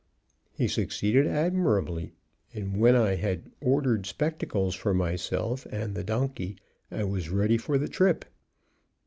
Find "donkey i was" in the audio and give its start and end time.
6.03-7.29